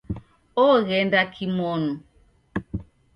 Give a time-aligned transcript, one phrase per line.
[0.63, 1.93] Ogh'ende kimonu